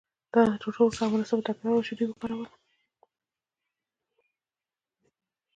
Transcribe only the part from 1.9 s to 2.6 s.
دوی وکارول.